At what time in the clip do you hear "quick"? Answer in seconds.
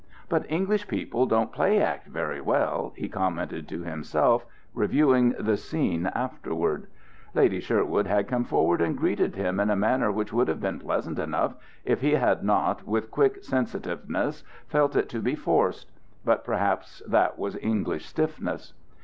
13.11-13.43